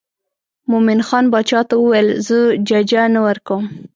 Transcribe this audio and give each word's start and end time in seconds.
مومن 0.69 0.99
خان 1.07 1.25
باچا 1.33 1.59
ته 1.69 1.75
وویل 1.77 2.07
زه 2.27 2.37
ججه 2.67 3.03
نه 3.13 3.19
ورکوم. 3.27 3.63